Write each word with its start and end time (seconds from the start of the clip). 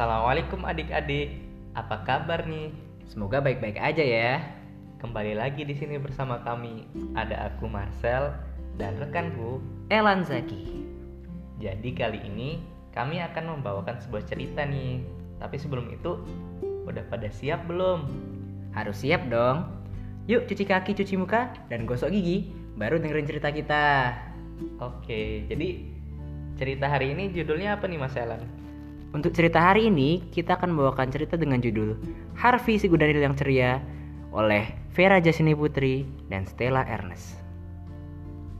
Assalamualaikum 0.00 0.64
adik-adik. 0.64 1.44
Apa 1.76 2.00
kabar 2.08 2.48
nih? 2.48 2.72
Semoga 3.04 3.36
baik-baik 3.36 3.76
aja 3.76 4.00
ya. 4.00 4.40
Kembali 4.96 5.36
lagi 5.36 5.60
di 5.60 5.76
sini 5.76 6.00
bersama 6.00 6.40
kami. 6.40 6.88
Ada 7.12 7.52
aku 7.52 7.68
Marcel 7.68 8.32
dan 8.80 8.96
rekanku. 8.96 9.60
Elan 9.92 10.24
Zaki. 10.24 10.88
Jadi 11.60 11.92
kali 11.92 12.16
ini 12.16 12.64
kami 12.96 13.20
akan 13.20 13.60
membawakan 13.60 14.00
sebuah 14.00 14.24
cerita 14.24 14.64
nih. 14.64 15.04
Tapi 15.36 15.60
sebelum 15.60 15.92
itu, 15.92 16.16
udah 16.88 17.04
pada 17.12 17.28
siap 17.28 17.68
belum? 17.68 18.08
Harus 18.72 19.04
siap 19.04 19.28
dong. 19.28 19.68
Yuk 20.32 20.48
cuci 20.48 20.64
kaki, 20.64 20.96
cuci 20.96 21.20
muka, 21.20 21.52
dan 21.68 21.84
gosok 21.84 22.08
gigi. 22.08 22.48
Baru 22.80 22.96
dengerin 22.96 23.28
cerita 23.28 23.52
kita. 23.52 24.16
Oke, 24.80 25.44
jadi 25.44 25.92
cerita 26.56 26.88
hari 26.88 27.12
ini 27.12 27.36
judulnya 27.36 27.76
apa 27.76 27.84
nih 27.84 28.00
Mas 28.00 28.16
Elan? 28.16 28.69
Untuk 29.10 29.34
cerita 29.34 29.58
hari 29.58 29.90
ini, 29.90 30.22
kita 30.30 30.54
akan 30.54 30.70
membawakan 30.70 31.10
cerita 31.10 31.34
dengan 31.34 31.58
judul 31.58 31.98
Harvey 32.38 32.78
si 32.78 32.86
Gudanil 32.86 33.18
yang 33.18 33.34
ceria 33.34 33.82
oleh 34.30 34.70
Vera 34.94 35.18
Jasini 35.18 35.50
Putri 35.50 36.06
dan 36.30 36.46
Stella 36.46 36.86
Ernest. 36.86 37.34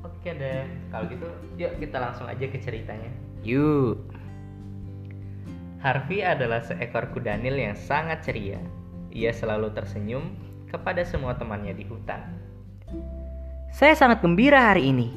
Oke 0.02 0.34
deh, 0.34 0.66
kalau 0.90 1.06
gitu 1.06 1.26
yuk 1.54 1.78
kita 1.78 2.02
langsung 2.02 2.26
aja 2.26 2.42
ke 2.50 2.59
ceritanya. 2.59 3.14
Yuk. 3.46 4.02
Harvey 5.80 6.20
adalah 6.20 6.60
seekor 6.60 7.09
kudanil 7.14 7.56
yang 7.56 7.78
sangat 7.78 8.26
ceria. 8.26 8.60
Ia 9.14 9.32
selalu 9.32 9.73
tersenyum 9.73 10.34
kepada 10.68 11.06
semua 11.06 11.38
temannya 11.38 11.73
di 11.73 11.87
hutan. 11.87 12.20
Saya 13.70 13.95
sangat 13.95 14.20
gembira 14.20 14.74
hari 14.74 14.90
ini. 14.90 15.14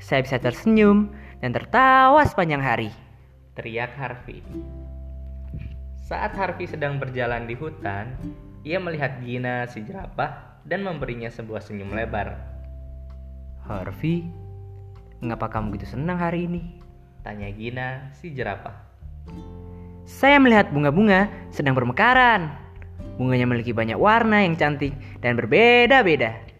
Saya 0.00 0.24
bisa 0.24 0.40
tersenyum 0.40 1.12
dan 1.44 1.52
tertawa 1.52 2.24
sepanjang 2.24 2.64
hari. 2.64 3.03
Teriak 3.54 3.94
Harvey. 3.94 4.42
Saat 5.94 6.34
Harvey 6.34 6.66
sedang 6.66 6.98
berjalan 6.98 7.46
di 7.46 7.54
hutan, 7.54 8.10
ia 8.66 8.82
melihat 8.82 9.22
Gina 9.22 9.70
si 9.70 9.86
jerapah 9.86 10.58
dan 10.66 10.82
memberinya 10.82 11.30
sebuah 11.30 11.62
senyum 11.62 11.94
lebar. 11.94 12.34
Harvey, 13.62 14.26
mengapa 15.22 15.46
kamu 15.46 15.78
gitu 15.78 15.94
senang 15.94 16.18
hari 16.18 16.50
ini? 16.50 16.82
Tanya 17.22 17.48
Gina 17.54 18.10
si 18.10 18.34
jerapah. 18.34 18.74
Saya 20.04 20.36
melihat 20.42 20.74
bunga-bunga 20.74 21.30
sedang 21.54 21.78
bermekaran. 21.78 22.52
Bunganya 23.16 23.46
memiliki 23.46 23.70
banyak 23.70 23.96
warna 23.96 24.42
yang 24.42 24.58
cantik 24.58 24.92
dan 25.22 25.38
berbeda-beda. 25.38 26.53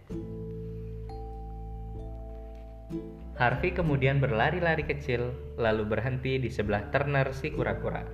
Harvey 3.35 3.75
kemudian 3.75 4.23
berlari-lari 4.23 4.87
kecil, 4.87 5.35
lalu 5.59 5.83
berhenti 5.83 6.39
di 6.39 6.47
sebelah 6.47 6.87
Turner 6.95 7.35
si 7.35 7.51
kura-kura. 7.51 8.07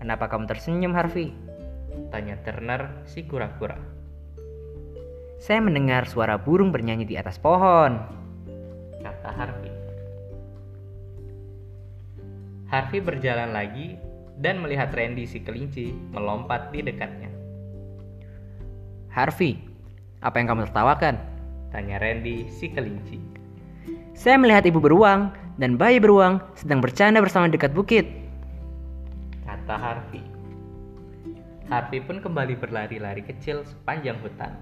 Kenapa 0.00 0.24
kamu 0.32 0.48
tersenyum, 0.48 0.96
Harvey? 0.96 1.36
Tanya 2.08 2.40
Turner 2.40 3.04
si 3.04 3.28
kura-kura. 3.28 3.76
Saya 5.36 5.60
mendengar 5.60 6.08
suara 6.08 6.40
burung 6.40 6.72
bernyanyi 6.72 7.04
di 7.04 7.16
atas 7.20 7.36
pohon. 7.36 8.00
Kata 9.04 9.30
Harvey. 9.36 9.72
Harvey 12.72 13.00
berjalan 13.04 13.52
lagi 13.52 14.00
dan 14.40 14.64
melihat 14.64 14.88
Randy 14.96 15.28
si 15.28 15.44
kelinci 15.44 15.92
melompat 15.92 16.72
di 16.72 16.80
dekatnya. 16.80 17.28
Harvey, 19.12 19.60
apa 20.24 20.40
yang 20.40 20.48
kamu 20.56 20.72
tertawakan? 20.72 21.20
Tanya 21.68 22.00
Randy 22.00 22.48
si 22.48 22.72
kelinci. 22.72 23.39
Saya 24.14 24.36
melihat 24.36 24.66
ibu 24.66 24.82
beruang 24.82 25.32
dan 25.60 25.76
bayi 25.76 26.00
beruang 26.00 26.40
sedang 26.56 26.80
bercanda 26.80 27.20
bersama 27.20 27.46
dekat 27.48 27.72
bukit. 27.76 28.08
Kata 29.44 29.76
Harvey. 29.76 30.24
Harvey 31.70 32.02
pun 32.02 32.18
kembali 32.18 32.58
berlari-lari 32.58 33.22
kecil 33.22 33.62
sepanjang 33.62 34.18
hutan 34.24 34.58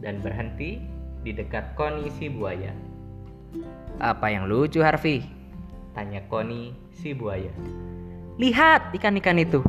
dan 0.00 0.24
berhenti 0.24 0.80
di 1.26 1.34
dekat 1.34 1.76
Connie 1.76 2.08
si 2.16 2.30
buaya. 2.30 2.72
Apa 4.00 4.32
yang 4.32 4.48
lucu 4.48 4.80
Harvey? 4.80 5.24
Tanya 5.92 6.22
Connie 6.28 6.72
si 6.92 7.12
buaya. 7.12 7.52
Lihat 8.36 8.92
ikan-ikan 8.96 9.40
itu. 9.40 9.64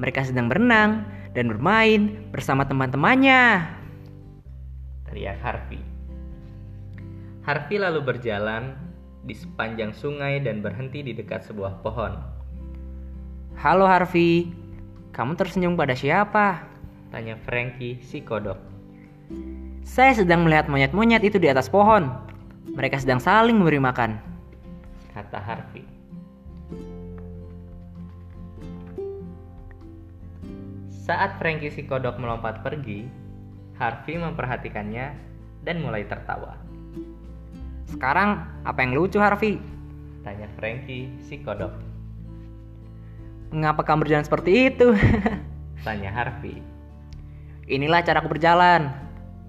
Mereka 0.00 0.24
sedang 0.24 0.48
berenang 0.48 1.04
dan 1.32 1.48
bermain 1.48 2.30
bersama 2.32 2.64
teman-temannya. 2.64 3.64
Teriak 5.08 5.40
Harvey. 5.42 5.89
Harvey 7.50 7.82
lalu 7.82 7.98
berjalan 8.06 8.78
di 9.26 9.34
sepanjang 9.34 9.90
sungai 9.90 10.38
dan 10.38 10.62
berhenti 10.62 11.02
di 11.02 11.10
dekat 11.10 11.42
sebuah 11.50 11.82
pohon. 11.82 12.14
Halo 13.58 13.90
Harvey, 13.90 14.54
kamu 15.10 15.34
tersenyum 15.34 15.74
pada 15.74 15.98
siapa? 15.98 16.62
Tanya 17.10 17.34
Frankie 17.42 17.98
si 18.06 18.22
kodok. 18.22 18.54
Saya 19.82 20.14
sedang 20.14 20.46
melihat 20.46 20.70
monyet-monyet 20.70 21.26
itu 21.26 21.42
di 21.42 21.50
atas 21.50 21.66
pohon. 21.66 22.06
Mereka 22.70 23.02
sedang 23.02 23.18
saling 23.18 23.58
memberi 23.58 23.82
makan. 23.82 24.14
Kata 25.10 25.42
Harvey. 25.42 25.82
Saat 31.02 31.34
Frankie 31.42 31.74
si 31.74 31.82
kodok 31.82 32.14
melompat 32.14 32.62
pergi, 32.62 33.10
Harvey 33.74 34.22
memperhatikannya 34.22 35.18
dan 35.66 35.82
mulai 35.82 36.06
tertawa. 36.06 36.70
Sekarang 37.90 38.46
apa 38.62 38.78
yang 38.86 38.94
lucu 38.94 39.18
Harvey? 39.18 39.58
Tanya 40.22 40.46
Frankie 40.54 41.10
si 41.26 41.42
kodok. 41.42 41.74
Mengapa 43.50 43.82
kamu 43.82 44.06
berjalan 44.06 44.22
seperti 44.22 44.70
itu? 44.70 44.94
Tanya 45.86 46.14
Harvey. 46.14 46.62
Inilah 47.66 48.06
caraku 48.06 48.38
berjalan. 48.38 48.94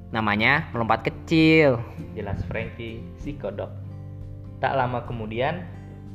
Namanya 0.09 0.67
melompat 0.73 1.05
kecil. 1.05 1.77
Jelas 2.17 2.41
Frankie 2.49 3.05
si 3.21 3.37
kodok. 3.37 3.69
Tak 4.57 4.73
lama 4.73 5.05
kemudian, 5.05 5.61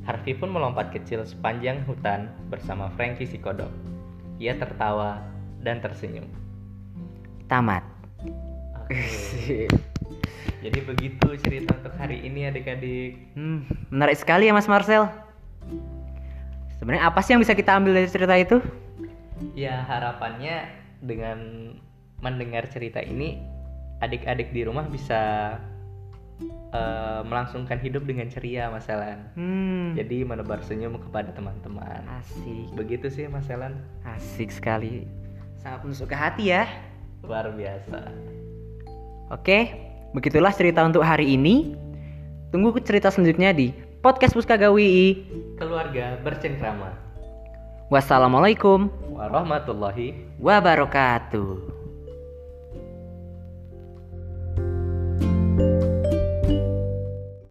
Harvey 0.03 0.34
pun 0.34 0.50
melompat 0.50 0.91
kecil 0.91 1.22
sepanjang 1.22 1.86
hutan 1.86 2.31
bersama 2.50 2.91
Frankie 2.98 3.26
si 3.26 3.38
kodok. 3.38 3.70
Ia 4.42 4.59
tertawa 4.59 5.22
dan 5.62 5.78
tersenyum. 5.78 6.26
Tamat. 7.47 7.86
Oke. 8.82 9.70
Jadi 10.66 10.82
begitu 10.82 11.28
cerita 11.47 11.78
untuk 11.78 11.94
hari 11.94 12.27
ini 12.27 12.50
adik-adik. 12.50 13.38
Hmm, 13.38 13.62
menarik 13.87 14.19
sekali 14.19 14.50
ya 14.50 14.53
Mas 14.53 14.66
Marcel. 14.66 15.06
Sebenarnya 16.82 17.06
apa 17.06 17.22
sih 17.22 17.38
yang 17.38 17.43
bisa 17.47 17.54
kita 17.54 17.78
ambil 17.78 17.94
dari 17.94 18.10
cerita 18.10 18.34
itu? 18.34 18.59
Ya 19.54 19.87
harapannya 19.87 20.66
dengan 20.99 21.38
mendengar 22.19 22.66
cerita 22.66 22.99
ini 22.99 23.38
adik-adik 24.03 24.50
di 24.50 24.66
rumah 24.66 24.91
bisa 24.91 25.54
uh, 26.75 27.22
melangsungkan 27.22 27.78
hidup 27.78 28.03
dengan 28.03 28.27
ceria 28.27 28.66
Mas 28.66 28.91
Elan. 28.91 29.22
Hmm, 29.38 29.94
Jadi 29.94 30.27
menebar 30.27 30.66
senyum 30.66 30.98
kepada 30.98 31.31
teman-teman. 31.31 32.03
asik. 32.19 32.75
Begitu 32.75 33.06
sih 33.06 33.31
Mas 33.31 33.47
Elan. 33.47 33.78
Asik 34.03 34.50
sekali. 34.50 35.06
Sangat 35.62 35.87
menusuk 35.87 36.10
ke 36.10 36.16
hati 36.19 36.50
ya. 36.50 36.66
Luar 37.22 37.54
biasa. 37.54 38.10
Oke, 39.31 39.87
begitulah 40.12 40.54
cerita 40.54 40.84
untuk 40.86 41.02
hari 41.02 41.34
ini. 41.34 41.74
Tunggu 42.54 42.74
cerita 42.82 43.10
selanjutnya 43.10 43.50
di 43.50 43.74
podcast 44.04 44.36
Puskaga 44.36 44.70
WI. 44.70 45.26
Keluarga 45.58 46.20
bercengkrama. 46.22 46.94
Wassalamualaikum 47.90 48.90
Warahmatullahi 49.14 50.38
wabarakatuh. 50.42 51.75